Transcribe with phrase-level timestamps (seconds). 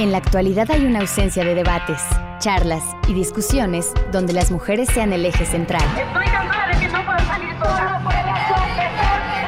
[0.00, 2.00] En la actualidad hay una ausencia de debates,
[2.38, 5.82] charlas y discusiones donde las mujeres sean el eje central.
[5.82, 7.68] Estoy cansada de que no puedo salir por
[8.14, 8.90] el hecho de ser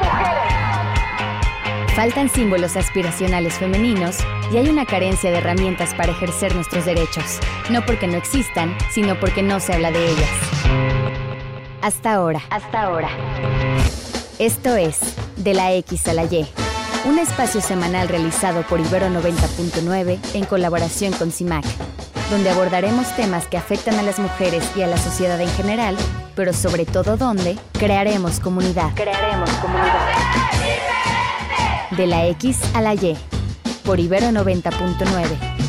[0.05, 1.95] mujeres.
[1.95, 4.19] Faltan símbolos aspiracionales femeninos
[4.51, 7.39] y hay una carencia de herramientas para ejercer nuestros derechos,
[7.71, 10.29] no porque no existan, sino porque no se habla de ellas.
[11.81, 12.43] Hasta ahora.
[12.51, 13.09] Hasta ahora.
[14.37, 14.99] Esto es
[15.35, 16.47] De la X a la Y,
[17.05, 21.65] un espacio semanal realizado por Ibero 90.9 en colaboración con CIMAC,
[22.29, 25.97] donde abordaremos temas que afectan a las mujeres y a la sociedad en general,
[26.35, 28.93] pero sobre todo donde crearemos comunidad.
[28.95, 30.09] Crearemos comunidad.
[31.91, 33.17] De la X a la Y,
[33.83, 35.62] por Ibero 90.9.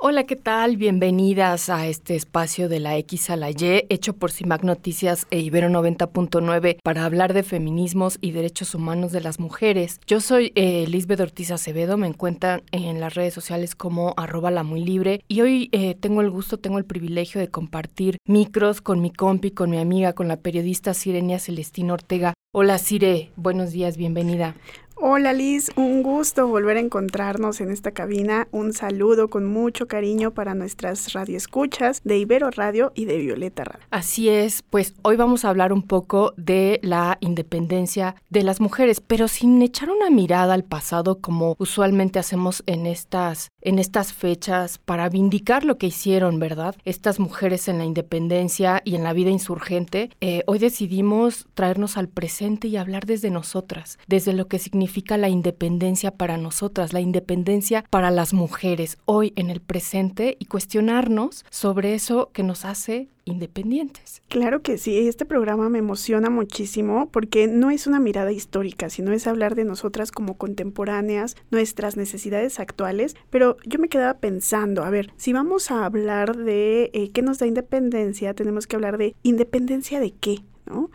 [0.00, 0.76] Hola, ¿qué tal?
[0.76, 5.40] Bienvenidas a este espacio de la X a la Y, hecho por CIMAC Noticias e
[5.40, 9.98] Ibero 90.9 para hablar de feminismos y derechos humanos de las mujeres.
[10.06, 14.62] Yo soy eh, Lisbeth Ortiz Acevedo, me encuentran en las redes sociales como arroba la
[14.62, 19.00] muy libre y hoy eh, tengo el gusto, tengo el privilegio de compartir micros con
[19.00, 22.34] mi compi, con mi amiga, con la periodista Sirenia Celestina Ortega.
[22.54, 24.54] Hola Sire, buenos días, bienvenida.
[25.00, 28.48] Hola Liz, un gusto volver a encontrarnos en esta cabina.
[28.50, 33.86] Un saludo con mucho cariño para nuestras radioescuchas de Ibero Radio y de Violeta Radio.
[33.92, 39.00] Así es, pues hoy vamos a hablar un poco de la independencia de las mujeres,
[39.00, 44.78] pero sin echar una mirada al pasado como usualmente hacemos en estas en estas fechas
[44.78, 46.74] para vindicar lo que hicieron, ¿verdad?
[46.84, 50.10] Estas mujeres en la independencia y en la vida insurgente.
[50.20, 55.18] Eh, hoy decidimos traernos al presente y hablar desde nosotras, desde lo que significa significa
[55.18, 61.44] la independencia para nosotras, la independencia para las mujeres hoy en el presente y cuestionarnos
[61.50, 64.22] sobre eso que nos hace independientes.
[64.28, 69.12] Claro que sí, este programa me emociona muchísimo porque no es una mirada histórica, sino
[69.12, 74.90] es hablar de nosotras como contemporáneas, nuestras necesidades actuales, pero yo me quedaba pensando, a
[74.90, 79.14] ver, si vamos a hablar de eh, qué nos da independencia, tenemos que hablar de
[79.22, 80.38] independencia de qué,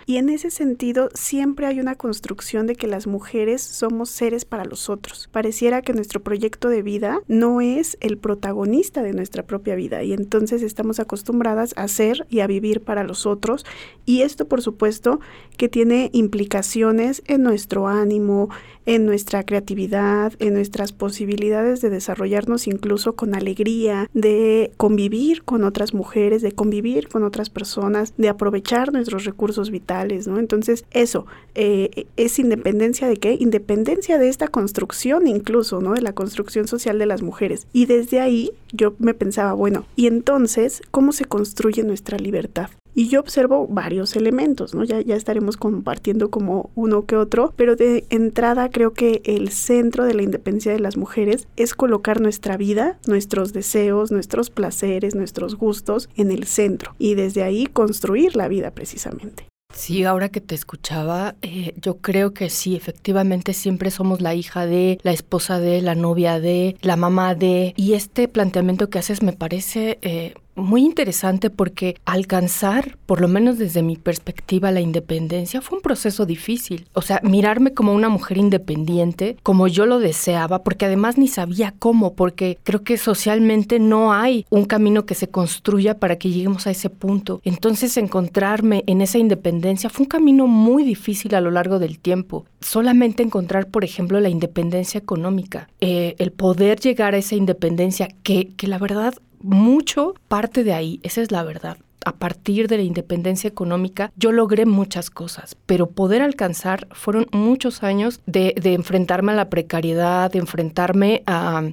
[0.05, 4.65] y en ese sentido siempre hay una construcción de que las mujeres somos seres para
[4.65, 5.29] los otros.
[5.31, 10.13] Pareciera que nuestro proyecto de vida no es el protagonista de nuestra propia vida y
[10.13, 13.65] entonces estamos acostumbradas a ser y a vivir para los otros
[14.05, 15.19] y esto por supuesto
[15.57, 18.49] que tiene implicaciones en nuestro ánimo,
[18.85, 25.93] en nuestra creatividad, en nuestras posibilidades de desarrollarnos incluso con alegría, de convivir con otras
[25.93, 30.39] mujeres, de convivir con otras personas, de aprovechar nuestros recursos vitales, ¿no?
[30.39, 31.25] Entonces, eso
[31.55, 33.37] eh, es independencia de qué?
[33.39, 35.93] Independencia de esta construcción incluso, ¿no?
[35.93, 37.67] De la construcción social de las mujeres.
[37.73, 42.69] Y desde ahí yo me pensaba, bueno, ¿y entonces cómo se construye nuestra libertad?
[42.95, 44.83] Y yo observo varios elementos, ¿no?
[44.83, 50.05] Ya, ya estaremos compartiendo como uno que otro, pero de entrada creo que el centro
[50.05, 55.55] de la independencia de las mujeres es colocar nuestra vida, nuestros deseos, nuestros placeres, nuestros
[55.55, 59.47] gustos en el centro y desde ahí construir la vida precisamente.
[59.73, 64.67] Sí, ahora que te escuchaba, eh, yo creo que sí, efectivamente siempre somos la hija
[64.67, 69.23] de, la esposa de, la novia de, la mamá de, y este planteamiento que haces
[69.23, 75.61] me parece eh, muy interesante porque alcanzar, por lo menos desde mi perspectiva, la independencia
[75.61, 76.87] fue un proceso difícil.
[76.93, 81.73] O sea, mirarme como una mujer independiente, como yo lo deseaba, porque además ni sabía
[81.77, 86.67] cómo, porque creo que socialmente no hay un camino que se construya para que lleguemos
[86.67, 87.41] a ese punto.
[87.43, 92.45] Entonces encontrarme en esa independencia fue un camino muy difícil a lo largo del tiempo.
[92.61, 98.53] Solamente encontrar, por ejemplo, la independencia económica, eh, el poder llegar a esa independencia que,
[98.55, 101.77] que la verdad mucho parte de ahí, esa es la verdad.
[102.05, 107.83] A partir de la independencia económica, yo logré muchas cosas, pero poder alcanzar fueron muchos
[107.83, 111.63] años de, enfrentarme a la precariedad, de enfrentarme a,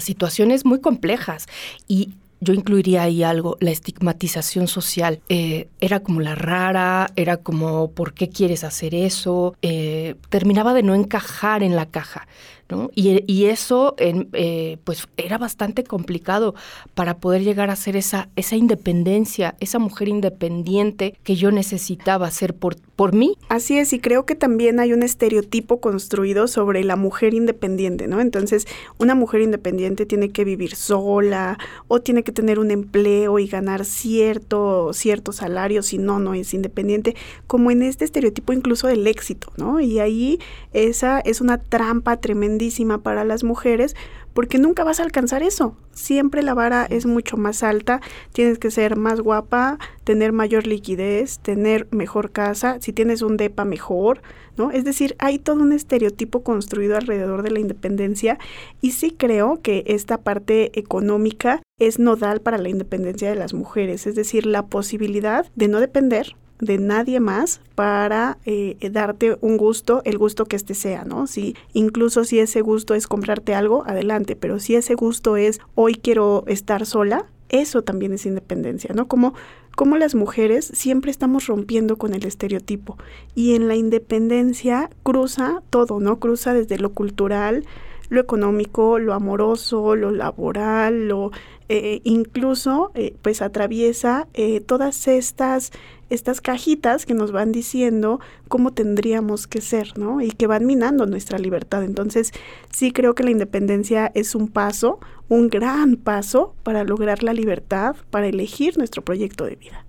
[0.00, 1.46] situaciones muy complejas.
[1.88, 5.20] Y yo incluiría ahí algo, la estigmatización social.
[5.28, 9.56] Eh, era como la rara, era como, ¿por qué quieres hacer eso?
[9.62, 12.26] Eh, terminaba de no encajar en la caja.
[12.68, 12.90] ¿No?
[12.94, 16.56] Y, eso eh, pues era bastante complicado
[16.94, 22.54] para poder llegar a ser esa, esa independencia, esa mujer independiente que yo necesitaba ser
[22.54, 23.38] por, por mí.
[23.48, 28.20] Así es, y creo que también hay un estereotipo construido sobre la mujer independiente, ¿no?
[28.20, 28.66] Entonces,
[28.98, 33.84] una mujer independiente tiene que vivir sola o tiene que tener un empleo y ganar
[33.84, 37.14] cierto, cierto salario, si no, no es independiente,
[37.46, 39.80] como en este estereotipo incluso del éxito, ¿no?
[39.80, 40.40] Y ahí
[40.72, 43.94] esa es una trampa tremenda grandísima para las mujeres
[44.32, 45.76] porque nunca vas a alcanzar eso.
[45.92, 48.00] Siempre la vara es mucho más alta,
[48.32, 53.64] tienes que ser más guapa, tener mayor liquidez, tener mejor casa, si tienes un DEPA
[53.64, 54.20] mejor,
[54.58, 54.70] ¿no?
[54.70, 58.38] Es decir, hay todo un estereotipo construido alrededor de la independencia
[58.82, 64.06] y sí creo que esta parte económica es nodal para la independencia de las mujeres,
[64.06, 70.02] es decir, la posibilidad de no depender de nadie más para eh, darte un gusto,
[70.04, 71.26] el gusto que este sea, ¿no?
[71.26, 75.94] Si incluso si ese gusto es comprarte algo, adelante, pero si ese gusto es hoy
[75.94, 79.06] quiero estar sola, eso también es independencia, ¿no?
[79.06, 79.34] Como
[79.76, 82.96] como las mujeres siempre estamos rompiendo con el estereotipo
[83.34, 86.18] y en la independencia cruza todo, ¿no?
[86.18, 87.66] Cruza desde lo cultural,
[88.08, 91.30] lo económico, lo amoroso, lo laboral, lo
[91.68, 95.72] eh, incluso eh, pues atraviesa eh, todas estas
[96.08, 100.20] estas cajitas que nos van diciendo cómo tendríamos que ser, ¿no?
[100.20, 101.82] Y que van minando nuestra libertad.
[101.82, 102.30] Entonces,
[102.70, 107.96] sí creo que la independencia es un paso, un gran paso para lograr la libertad,
[108.10, 109.84] para elegir nuestro proyecto de vida.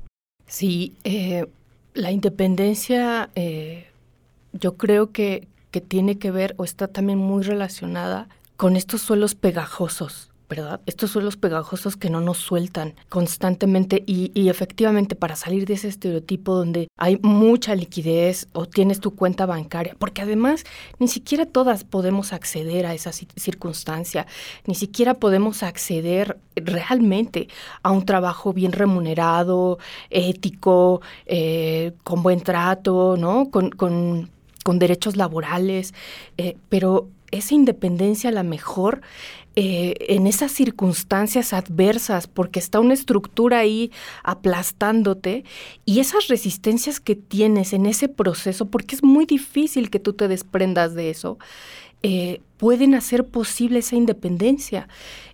[0.48, 0.96] Sí,
[1.94, 3.30] la independencia
[4.54, 9.36] yo creo que, que tiene que ver o está también muy relacionada con estos suelos
[9.36, 10.80] pegajosos ¿verdad?
[10.86, 16.56] Estos suelos pegajosos que no nos sueltan constantemente y, efectivamente para salir de ese estereotipo
[16.56, 20.64] donde hay mucha liquidez o tienes tu cuenta bancaria, porque además
[21.00, 24.26] ni siquiera todas podemos acceder a esa circunstancia,
[24.66, 27.50] ni siquiera podemos acceder realmente
[27.84, 29.80] a un trabajo bien remunerado,
[30.10, 33.50] ético, eh, con buen trato, ¿no?
[33.52, 34.30] Con, con,
[34.80, 35.94] derechos laborales,
[36.38, 39.02] eh, pero esa independencia a la mejor
[39.60, 45.46] eh, en esas circunstancias adversas, porque está una estructura ahí aplastándote
[45.84, 50.28] y esas resistencias que tienes en ese proceso, porque es muy difícil que tú te
[50.28, 51.40] desprendas de eso,
[52.04, 54.88] eh, pueden hacer posible esa independencia,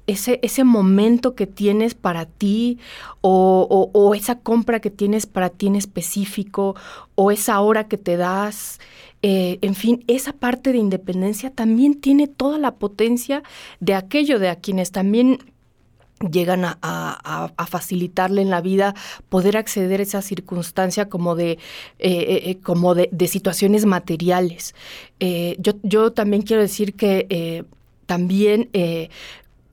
[0.08, 2.80] ese, ese momento que tienes para ti
[3.22, 6.76] o, o, esa compra que tienes para ti en específico
[7.16, 8.80] o esa hora que te das.
[9.22, 13.42] Eh, en fin, esa parte de independencia también tiene toda la potencia
[13.80, 15.40] de aquello de a quienes también
[16.32, 18.94] llegan a, facilitarle en la vida
[19.30, 21.60] poder acceder a esa circunstancia como de, eh,
[22.00, 24.76] eh, como de, situaciones materiales.
[25.20, 27.66] yo, yo, también quiero decir que
[28.06, 28.70] también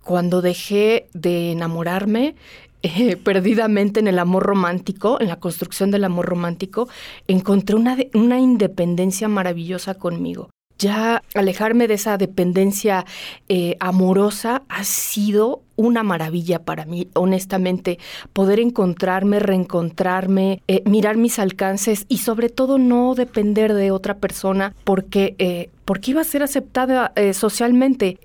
[0.02, 2.34] cuando dejé de enamorarme,
[2.82, 6.88] eh, perdidamente en el amor romántico, en la construcción del amor romántico,
[7.28, 10.50] encontré una, una independencia maravillosa conmigo.
[10.80, 13.04] Ya alejarme de esa dependencia
[13.50, 17.98] eh, amorosa ha sido una maravilla para mí, honestamente,
[18.32, 24.74] poder encontrarme, reencontrarme, eh, mirar mis alcances y sobre todo no depender de otra persona
[24.84, 28.18] porque, porque iba a ser aceptada socialmente.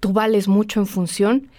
[0.00, 1.50] tú vales mucho en función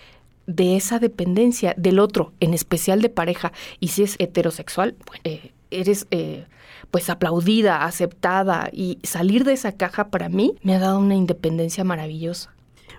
[0.56, 3.52] de esa dependencia del otro, en especial de pareja.
[3.80, 6.46] Y si es heterosexual, eh, eres eh,
[6.92, 11.84] pues aplaudida, aceptada y salir de esa caja para mí me ha dado una independencia
[11.84, 12.54] maravillosa.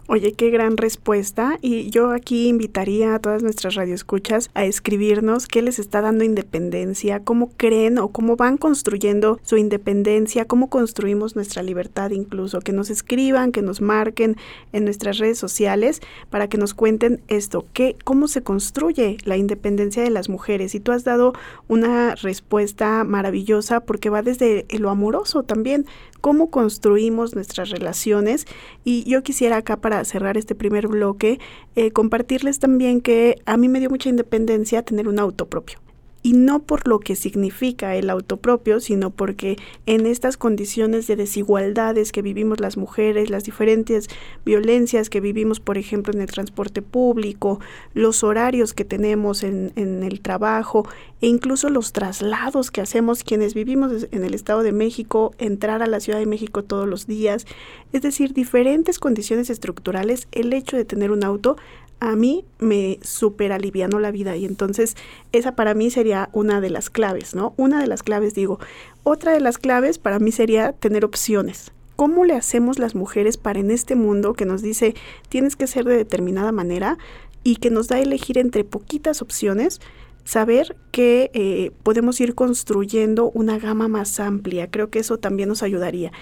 [0.08, 1.58] Oye, qué gran respuesta.
[1.62, 7.20] Y yo aquí invitaría a todas nuestras radioescuchas a escribirnos qué les está dando independencia,
[7.20, 12.58] cómo creen o cómo van construyendo su independencia, cómo construimos nuestra libertad incluso.
[12.58, 14.36] Que nos escriban, que nos marquen
[14.72, 16.00] en nuestras redes sociales
[16.30, 20.74] para que nos cuenten esto, qué, cómo se construye la independencia de las mujeres.
[20.74, 21.32] Y tú has dado
[21.68, 25.86] una respuesta maravillosa porque va desde lo amoroso también,
[26.22, 28.46] cómo construimos nuestras relaciones.
[28.84, 31.38] Y yo quisiera acá para cerrar este primer bloque,
[31.76, 35.78] eh, compartirles también que a mí me dio mucha independencia tener un auto propio
[36.22, 41.16] y no por lo que significa el auto propio, sino porque en estas condiciones de
[41.16, 44.08] desigualdades que vivimos las mujeres, las diferentes
[44.44, 47.60] violencias que vivimos, por ejemplo, en el transporte público,
[47.94, 50.86] los horarios que tenemos en, el trabajo
[51.20, 55.86] e incluso los traslados que hacemos quienes vivimos en el Estado de México, entrar a
[55.86, 57.46] la Ciudad de México todos los días,
[57.92, 61.56] es decir, diferentes condiciones estructurales, el hecho de tener un auto
[62.02, 64.96] a mí me super alivianó la vida y entonces
[65.30, 67.54] esa para mí sería una de las claves, ¿no?
[67.56, 68.58] Una de las claves digo.
[69.04, 71.70] Otra de las claves para mí sería tener opciones.
[71.94, 74.96] ¿Cómo le hacemos las mujeres para en este mundo que nos dice
[75.28, 76.98] tienes que ser de determinada manera
[77.44, 79.80] y que nos da a elegir entre poquitas opciones?
[80.24, 84.70] saber que eh, podemos ir construyendo una gama más amplia.
[84.70, 86.12] Creo que eso también nos ayudaría.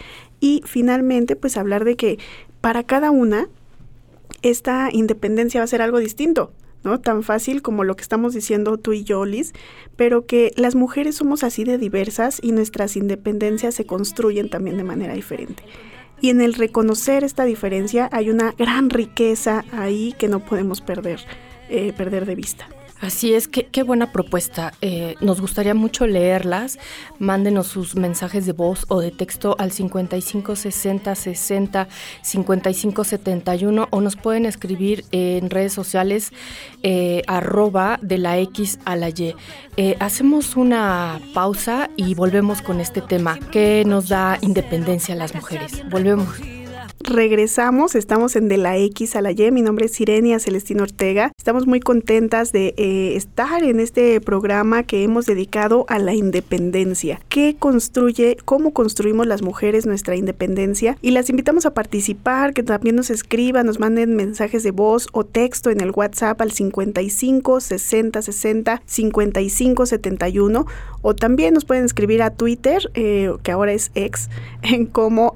[0.41, 2.19] Y finalmente, pues hablar de que
[2.63, 3.51] para cada una
[4.43, 7.01] esta independencia va a ser algo distinto, ¿no?
[7.01, 9.53] Tan fácil como lo que estamos diciendo tú y yo, Liz,
[9.97, 14.85] pero que las mujeres somos así de diversas y nuestras independencias se construyen también de
[14.85, 15.63] manera diferente.
[16.21, 21.21] Y en el reconocer esta diferencia hay una gran riqueza ahí que no podemos perder,
[21.69, 22.69] eh, perder de vista.
[23.01, 24.75] Así es, qué, qué buena propuesta.
[24.83, 26.79] Eh, nos gustaría mucho leerlas.
[27.19, 31.89] Mándenos sus mensajes de voz o de texto al 55 60 60
[32.23, 36.33] 55 71 o nos pueden escribir en redes sociales
[36.83, 39.35] eh, arroba de la X a la Y.
[39.77, 45.35] Eh, hacemos una pausa y volvemos con este tema que nos da independencia a las
[45.35, 45.89] mujeres.
[45.89, 46.60] Volvemos.
[47.03, 49.51] Regresamos, estamos en De la X a la Y.
[49.53, 51.33] Mi nombre es Sirenia Celestino Ortega.
[51.39, 57.19] Estamos muy contentas de eh, estar en este programa que hemos dedicado a la independencia.
[57.31, 60.99] ¿Qué construye, cómo construimos las mujeres nuestra independencia?
[61.01, 65.25] Y las invitamos a participar, que también nos escriban, nos manden mensajes de voz o
[65.25, 70.67] texto en el WhatsApp al 55 60 60 55 71
[71.03, 74.29] o también nos pueden escribir a Twitter, eh, que ahora es ex,
[74.63, 75.35] en como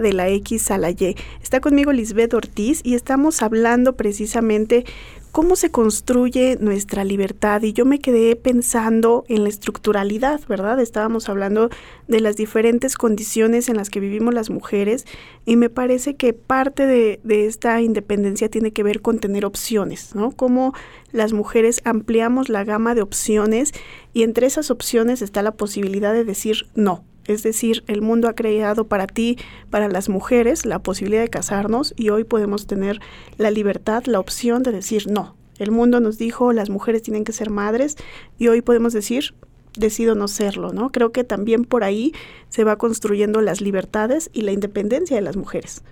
[0.00, 0.93] de la X a la
[1.42, 4.84] Está conmigo Lisbeth Ortiz y estamos hablando precisamente
[5.32, 10.78] cómo se construye nuestra libertad y yo me quedé pensando en la estructuralidad, ¿verdad?
[10.78, 11.70] Estábamos hablando
[12.06, 15.06] de las diferentes condiciones en las que vivimos las mujeres
[15.44, 20.14] y me parece que parte de, de esta independencia tiene que ver con tener opciones,
[20.14, 20.30] ¿no?
[20.30, 20.72] Cómo
[21.10, 23.72] las mujeres ampliamos la gama de opciones
[24.12, 28.34] y entre esas opciones está la posibilidad de decir no, es decir, el mundo ha
[28.34, 29.38] creado para ti,
[29.70, 33.00] para las mujeres, la posibilidad de casarnos y hoy podemos tener
[33.38, 35.36] la libertad, la opción de decir no.
[35.58, 37.96] El mundo nos dijo las mujeres tienen que ser madres
[38.38, 39.34] y hoy podemos decir
[39.76, 40.90] decido no serlo, ¿no?
[40.90, 42.12] Creo que también por ahí
[42.48, 45.82] se va construyendo las libertades y la independencia de las mujeres.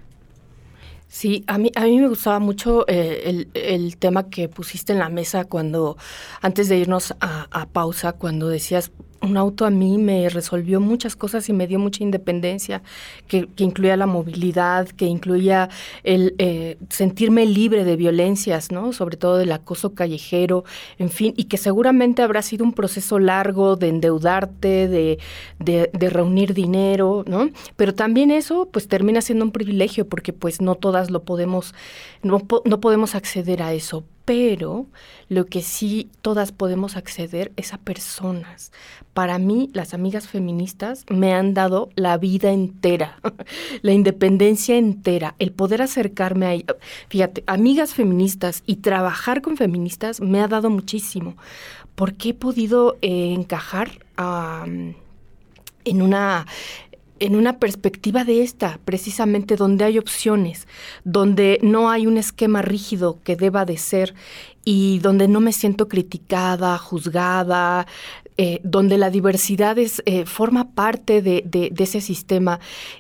[1.09, 4.99] Sí, a mí, a mí me gustaba mucho eh, el, el, tema que pusiste en
[4.99, 5.99] la mesa cuando,
[6.41, 8.93] antes de irnos a, a pausa, cuando decías,
[9.23, 12.83] un auto a mí me resolvió muchas cosas y me dio mucha independencia,
[13.29, 15.69] que, incluía la movilidad, que incluía
[16.03, 18.93] el eh, sentirme libre de violencias, ¿no?
[18.93, 20.65] Sobre todo del acoso callejero,
[20.99, 25.19] en fin, y que seguramente habrá sido un proceso largo de endeudarte, de,
[25.59, 27.51] de, de reunir dinero, ¿no?
[27.77, 31.75] Pero también eso, pues termina siendo un privilegio porque pues no todas lo podemos,
[32.23, 34.87] no, no podemos acceder a eso pero
[35.29, 38.73] lo que sí todas podemos acceder es a personas.
[39.15, 43.19] Para mí, las amigas feministas me han dado la vida entera,
[43.83, 46.77] la independencia entera, el poder acercarme a ellas.
[47.09, 51.37] Fíjate, amigas feministas y trabajar con feministas me ha dado muchísimo,
[51.95, 53.91] porque he podido eh, encajar
[55.85, 56.47] en una
[57.23, 60.67] en una perspectiva de esta, precisamente donde hay opciones,
[61.05, 64.15] donde no hay un esquema rígido que deba de ser
[64.65, 67.87] y donde no me siento criticada, juzgada,
[68.39, 72.59] eh, donde la diversidad es, eh, forma parte de, ese sistema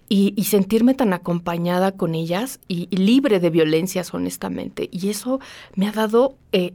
[0.09, 4.89] y, sentirme tan acompañada con ellas y, libre de violencias, honestamente.
[4.93, 5.41] Y eso
[5.75, 6.37] me ha dado...
[6.53, 6.73] Eh,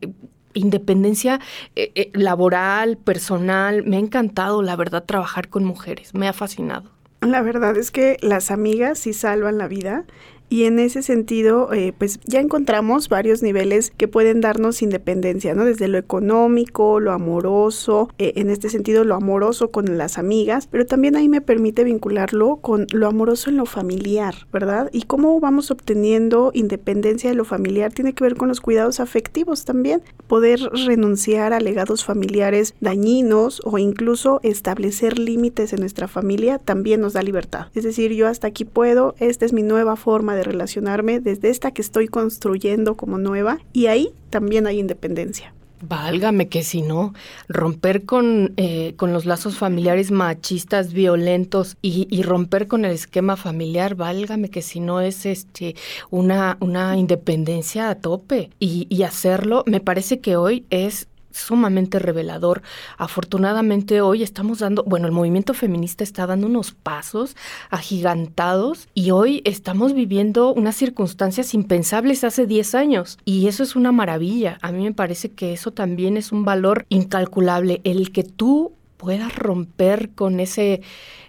[0.53, 1.39] independencia
[1.75, 6.96] eh, laboral, personal, me ha encantado, la verdad, trabajar con mujeres, me ha fascinado.
[7.27, 10.05] La verdad es que las amigas sí salvan la vida
[10.49, 15.65] y en ese sentido, eh, pues ya encontramos varios niveles que pueden darnos independencia, ¿no?
[15.65, 20.85] Desde lo económico, lo amoroso, eh, en este sentido lo amoroso con las amigas, pero
[20.85, 24.89] también ahí me permite vincularlo con lo amoroso en lo familiar, ¿verdad?
[24.93, 29.65] Y cómo vamos obteniendo independencia de lo familiar tiene que ver con los cuidados afectivos
[29.65, 37.01] también, poder renunciar a legados familiares dañinos o incluso establecer límites en nuestra familia también
[37.01, 37.67] nos da libertad.
[37.75, 41.71] Es decir, yo hasta aquí puedo, esta es mi nueva forma de relacionarme desde esta
[41.71, 45.53] que estoy construyendo como nueva y ahí también hay independencia.
[45.81, 47.13] Válgame que si no,
[47.47, 53.35] romper con, eh, con los lazos familiares machistas, violentos y, y, romper con el esquema
[53.35, 55.75] familiar, válgame que si no es este
[56.09, 58.49] una, una independencia a tope.
[58.59, 62.61] Y, y hacerlo, me parece que hoy es sumamente revelador.
[62.97, 67.35] Afortunadamente hoy estamos dando, bueno, el movimiento feminista está dando unos pasos
[67.69, 73.91] agigantados y hoy estamos viviendo unas circunstancias impensables hace 10 años y eso es una
[73.91, 74.57] maravilla.
[74.61, 79.35] A mí me parece que eso también es un valor incalculable, el que tú puedas
[79.35, 80.81] romper con ese...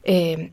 [0.03, 0.53] Eh,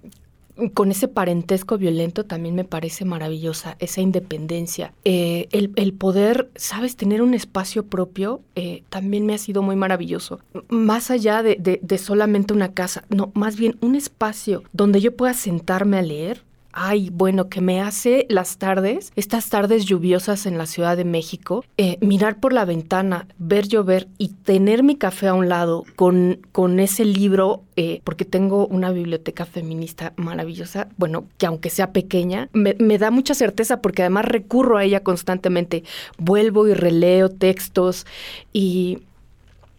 [0.73, 4.93] con ese parentesco violento también me parece maravillosa, esa independencia.
[5.03, 9.75] Eh, el, el, poder, sabes, tener un espacio propio eh, también me ha sido muy
[9.75, 10.39] maravilloso.
[10.69, 15.15] Más allá de, de, de, solamente una casa, no, más bien un espacio donde yo
[15.15, 16.43] pueda sentarme a leer,
[16.75, 21.63] ay, bueno, que me hace las tardes, estas tardes lluviosas en la Ciudad de México,
[21.77, 26.41] eh, mirar por la ventana, ver llover y tener mi café a un lado con,
[26.51, 32.49] con ese libro, eh, porque tengo una biblioteca feminista maravillosa, bueno, que aunque sea pequeña,
[32.51, 35.83] me, me da mucha certeza porque además recurro a ella constantemente,
[36.17, 38.05] vuelvo y releo textos
[38.51, 38.99] y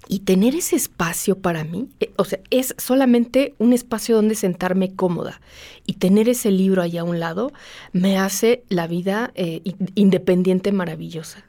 [0.08, 4.94] y tener ese espacio para mí, eh, o sea, es solamente un espacio donde sentarme
[4.94, 5.40] cómoda
[5.84, 7.52] y tener ese libro allá a un lado
[7.92, 9.62] me hace la vida eh,
[9.94, 11.44] independiente maravillosa.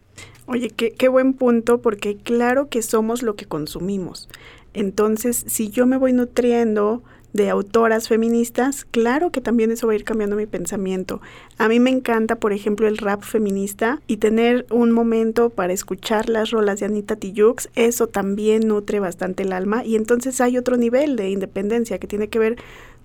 [0.45, 4.29] Oye, qué, qué buen punto, porque claro que somos lo que consumimos.
[4.73, 7.03] Entonces, si yo me voy nutriendo
[7.33, 11.21] de autoras feministas, claro que también eso va a ir cambiando mi pensamiento.
[11.57, 16.29] A mí me encanta, por ejemplo, el rap feminista y tener un momento para escuchar
[16.29, 20.77] las rolas de Anita Tijoux, eso también nutre bastante el alma y entonces hay otro
[20.77, 22.57] nivel de independencia que tiene que ver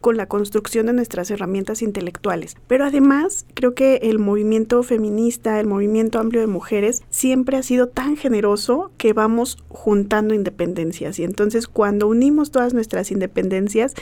[0.03, 2.57] con la construcción de nuestras herramientas intelectuales.
[2.67, 7.87] Pero además, creo que el movimiento feminista, el movimiento amplio de mujeres, siempre ha sido
[7.87, 11.19] tan generoso que vamos juntando independencias.
[11.19, 13.95] Y entonces cuando unimos todas nuestras independencias,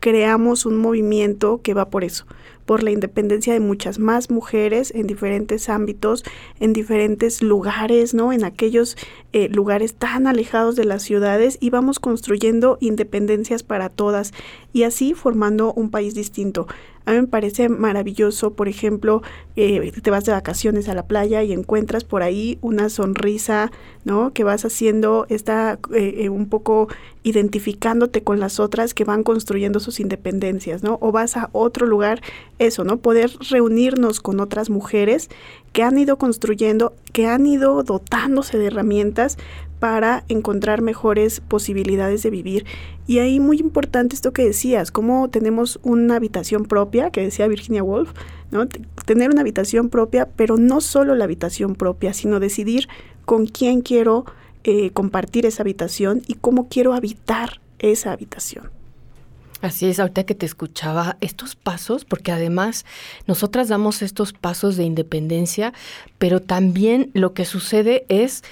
[0.00, 2.24] creamos un movimiento que va por eso,
[2.68, 6.22] por la independencia de muchas más mujeres en diferentes ámbitos,
[6.60, 8.30] en diferentes lugares, ¿no?
[8.30, 8.98] En aquellos
[9.32, 14.34] eh, lugares tan alejados de las ciudades y vamos construyendo independencias para todas
[14.74, 16.66] y así formando un país distinto.
[17.08, 19.22] A mí me parece maravilloso, por ejemplo,
[19.56, 23.72] eh, te vas de vacaciones a la playa y encuentras por ahí una sonrisa,
[24.04, 24.34] ¿no?
[24.34, 26.88] Que vas haciendo, está eh, eh, un poco
[27.22, 30.98] identificándote con las otras que van construyendo sus independencias, ¿no?
[31.00, 32.20] O vas a otro lugar,
[32.58, 32.98] eso, ¿no?
[32.98, 35.28] Poder reunirnos con otras mujeres
[35.72, 39.38] que han ido construyendo, que han ido dotándose de herramientas
[39.78, 42.66] para encontrar mejores posibilidades de vivir.
[43.06, 47.82] Y ahí muy importante esto que decías, cómo tenemos una habitación propia, que decía Virginia
[47.82, 48.12] Woolf,
[48.50, 48.66] ¿no?
[49.06, 52.88] tener una habitación propia, pero no solo la habitación propia, sino decidir
[53.24, 54.24] con quién quiero
[54.64, 58.77] eh, compartir esa habitación y cómo quiero habitar esa habitación.
[59.60, 62.84] Así es, ahorita que te escuchaba, estos pasos, porque además
[63.26, 65.72] nosotras damos estos pasos de independencia,
[66.18, 68.44] pero también lo que sucede es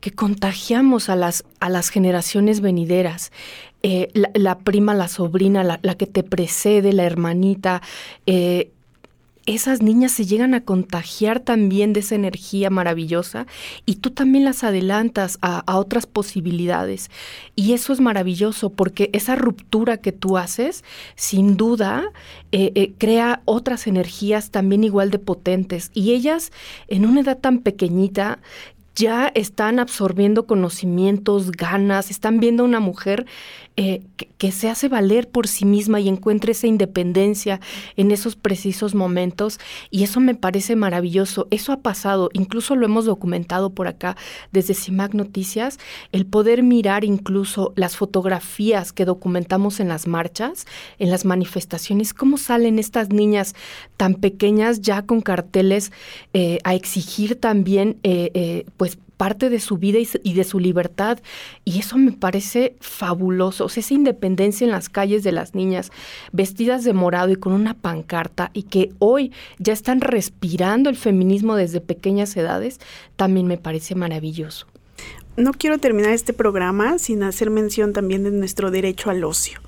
[0.00, 3.32] que contagiamos a las, a las generaciones venideras.
[3.82, 7.82] Eh, la, prima, la sobrina, la, que te precede, la hermanita,
[8.26, 8.70] eh,
[9.46, 13.46] esas niñas se llegan a contagiar también de esa energía maravillosa
[13.84, 17.10] y tú también las adelantas a, otras posibilidades.
[17.56, 22.04] Y eso es maravilloso porque esa ruptura que tú haces, sin duda,
[22.52, 25.90] eh, crea otras energías también igual de potentes.
[25.94, 26.52] Y ellas,
[26.88, 28.38] en una edad tan pequeñita,
[28.94, 33.26] ya están absorbiendo conocimientos, ganas, están viendo a una mujer
[33.76, 34.02] eh,
[34.38, 37.60] que, se hace valer por sí misma y encuentra esa independencia
[37.96, 39.58] en esos precisos momentos.
[39.90, 41.48] Y eso me parece maravilloso.
[41.50, 44.16] Eso ha pasado, incluso lo hemos documentado por acá
[44.52, 45.78] desde CIMAC Noticias,
[46.12, 50.66] el poder mirar incluso las fotografías que documentamos en las marchas,
[50.98, 53.54] en las manifestaciones, cómo salen estas niñas
[53.96, 55.90] tan pequeñas ya con carteles
[56.32, 61.18] eh, a exigir también, eh, pues, parte de su vida y, de su libertad.
[61.64, 63.64] Y eso me parece fabuloso.
[63.64, 65.90] O sea, esa independencia en las calles de las niñas,
[66.32, 71.56] vestidas de morado y con una pancarta, y que hoy ya están respirando el feminismo
[71.56, 72.80] desde pequeñas edades,
[73.16, 74.66] también me parece maravilloso.
[75.36, 79.60] No quiero terminar este programa sin hacer mención también de nuestro derecho al ocio.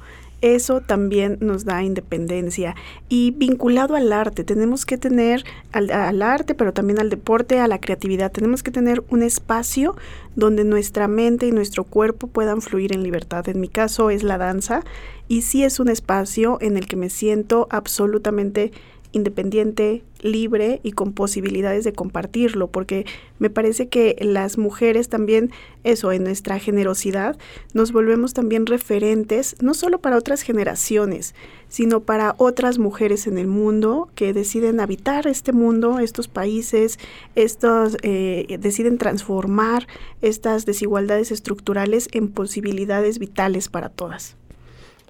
[0.42, 2.75] Eso también nos da independencia.
[3.09, 7.68] Y vinculado al arte, tenemos que tener al, al, arte, pero también al deporte, a
[7.68, 9.96] la creatividad, tenemos que tener un espacio
[10.35, 13.49] donde nuestra mente y nuestro cuerpo puedan fluir en libertad.
[13.49, 14.85] En mi caso es la danza
[15.29, 18.72] y sí es un espacio en el que me siento absolutamente
[19.16, 23.07] independiente, libre y con posibilidades de compartirlo, porque
[23.38, 25.50] me parece que las mujeres también,
[25.85, 27.37] eso, en nuestra generosidad,
[27.74, 31.35] nos volvemos también referentes, no solo para otras generaciones,
[31.68, 36.98] sino para otras mujeres en el mundo que deciden habitar este mundo, estos países,
[37.35, 39.87] estos eh, deciden transformar
[40.22, 44.37] estas desigualdades estructurales en posibilidades vitales para todas.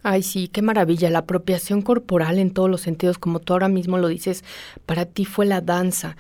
[0.09, 1.11] Ay, sí, qué maravilla.
[1.11, 4.45] La apropiación corporal en todos los sentidos, como tú ahora mismo lo dices,
[4.87, 6.17] para ti fue la danza.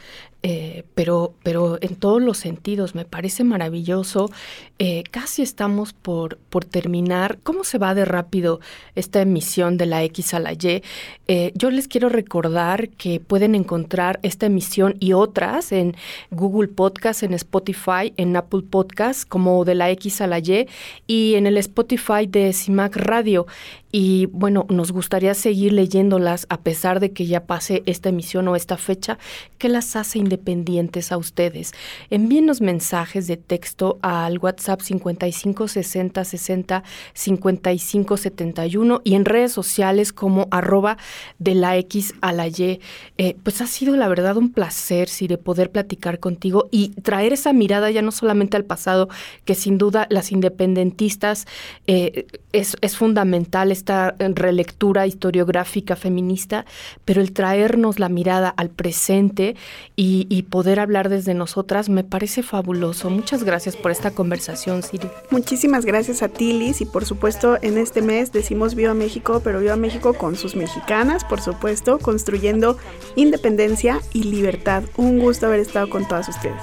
[0.48, 4.30] Eh, pero, pero en todos los sentidos me parece maravilloso.
[4.78, 7.40] Eh, casi estamos por, por terminar.
[7.42, 8.61] ¿Cómo se va de rápido
[8.94, 10.85] esta emisión de la X a la Y?
[11.26, 15.96] Eh, yo les quiero recordar que pueden encontrar esta emisión y otras en
[16.30, 20.68] Google Podcast, en Spotify, en Apple Podcast, como de la X a la Y,
[21.09, 23.48] y en el Spotify de CIMAC Radio.
[23.92, 28.57] Y bueno, nos gustaría seguir leyéndolas a pesar de que ya pase esta emisión o
[28.57, 29.18] esta fecha.
[29.59, 31.72] ¿Qué las hace independientes a ustedes?
[32.11, 36.83] Envíenos mensajes de texto al WhatsApp 55 60 60
[37.14, 40.99] 55 71 y en redes sociales como arroba
[41.38, 42.81] de la X a la Y.
[43.18, 47.53] Eh, pues ha sido la verdad un placer, de poder platicar contigo y traer esa
[47.53, 49.09] mirada ya no solamente al pasado,
[49.44, 51.46] que sin duda las independentistas
[51.87, 56.66] eh, es, es fundamental esta relectura historiográfica feminista,
[57.05, 59.55] pero el traernos la mirada al presente
[59.94, 63.11] y, poder hablar desde nosotras me parece fabuloso.
[63.11, 65.09] Muchas gracias por esta conversación, Siri.
[65.31, 69.77] Muchísimas gracias a Tilis y por supuesto en este mes decimos Viva México, pero Viva
[69.77, 72.79] México con sus mexicanas, por supuesto, construyendo
[73.16, 74.85] independencia y libertad.
[74.96, 76.62] Un gusto haber estado con todas ustedes.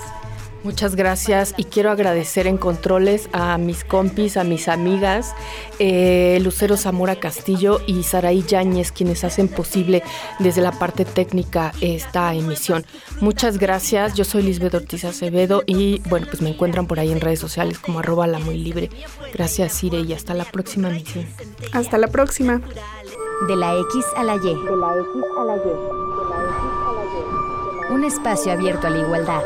[0.64, 5.36] Muchas gracias y quiero agradecer en controles a mis compis, a mis amigas,
[5.78, 10.04] eh, Lucero Zamora Castillo y Saraí Yáñez, quienes hacen posible
[10.40, 12.86] desde la parte técnica esta emisión.
[13.20, 17.20] Muchas gracias, yo soy Lisbeth Ortiz Acevedo y bueno, pues me encuentran por ahí en
[17.20, 18.90] redes sociales como arroba la muy libre.
[19.34, 21.26] Gracias, Sire, y hasta la próxima emisión.
[21.74, 22.62] Hasta la próxima.
[23.48, 24.40] De la X a la Y.
[24.40, 25.60] De la X a la Y.
[27.94, 29.42] Un espacio abierto a la igualdad.